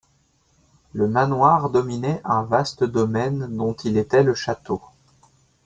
[0.93, 4.81] Le manoir dominait un vaste domaine dont il était le château.